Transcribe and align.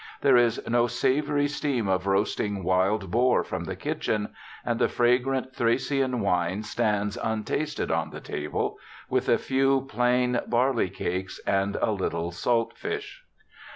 There 0.21 0.35
is 0.35 0.59
no 0.67 0.87
savory 0.87 1.47
steam 1.47 1.87
of 1.87 2.07
roasting 2.07 2.63
wild 2.63 3.11
boar 3.11 3.43
from 3.43 3.65
the 3.65 3.73
ELISHA 3.73 3.77
BARTLETT 3.85 4.07
149 4.07 4.25
kitchen, 4.25 4.65
and 4.65 4.79
the 4.79 4.89
fragrant 4.89 5.55
Thracian 5.55 6.19
wine 6.21 6.63
stands 6.63 7.17
untasted 7.17 7.91
on 7.91 8.09
the 8.09 8.19
table, 8.19 8.79
with 9.09 9.29
a 9.29 9.37
few 9.37 9.81
plain 9.87 10.39
barley 10.47 10.89
cakes 10.89 11.39
and 11.45 11.75
a 11.79 11.91
little 11.91 12.31
salt 12.31 12.75
fish. 12.75 13.23